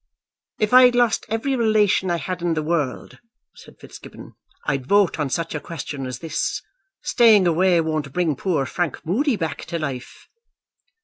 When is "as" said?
6.07-6.17